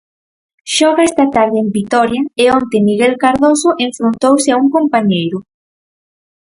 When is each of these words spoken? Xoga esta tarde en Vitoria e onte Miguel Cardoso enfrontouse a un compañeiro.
Xoga 0.75 1.01
esta 1.09 1.25
tarde 1.35 1.57
en 1.63 1.69
Vitoria 1.77 2.21
e 2.43 2.45
onte 2.59 2.85
Miguel 2.87 3.13
Cardoso 3.23 3.69
enfrontouse 3.87 4.49
a 4.51 4.59
un 4.63 4.67
compañeiro. 4.77 5.37